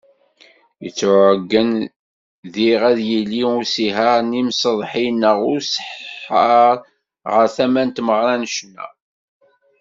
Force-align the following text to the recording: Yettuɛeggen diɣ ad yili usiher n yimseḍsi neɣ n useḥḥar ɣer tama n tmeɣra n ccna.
Yettuɛeggen 0.83 1.71
diɣ 2.53 2.81
ad 2.89 2.99
yili 3.09 3.41
usiher 3.57 4.19
n 4.29 4.37
yimseḍsi 4.37 5.05
neɣ 5.11 5.37
n 5.43 5.47
useḥḥar 5.55 6.75
ɣer 7.31 7.47
tama 7.55 7.83
n 7.85 7.89
tmeɣra 7.91 8.35
n 8.41 8.45
ccna. 8.53 8.87